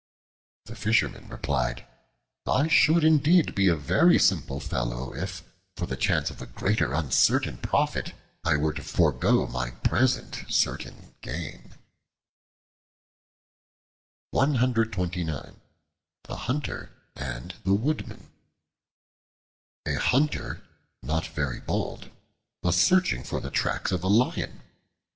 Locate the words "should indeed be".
2.69-3.67